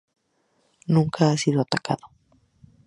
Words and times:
Nunca 0.87 1.29
ha 1.29 1.37
sido 1.37 1.61
atacado. 1.61 2.07